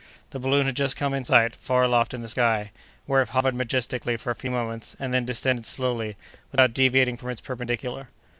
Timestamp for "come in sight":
0.97-1.55